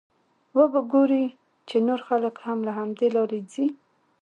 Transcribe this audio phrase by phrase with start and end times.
[0.57, 1.25] وبه ګورې
[1.67, 3.65] چې نور خلک هم له همدې لارې ځي.